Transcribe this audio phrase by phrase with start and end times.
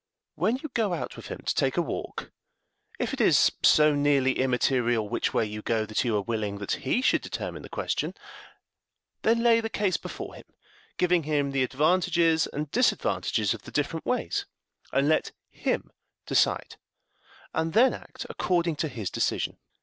[0.33, 2.31] When you go out with him to take a walk,
[2.97, 6.71] if it is so nearly immaterial which way you go that you are willing that
[6.71, 8.15] he should determine the question,
[9.21, 10.45] then lay the case before him,
[10.97, 14.47] giving him the advantages and disadvantages of the different ways,
[14.91, 15.91] and let him
[16.25, 16.77] decide;
[17.53, 19.59] and then act according to his decision.